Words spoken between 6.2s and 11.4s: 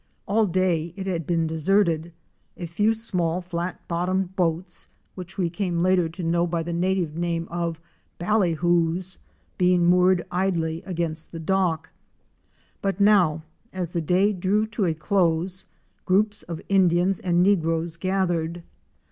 know by the native name of ballyhoos, being moored idly against the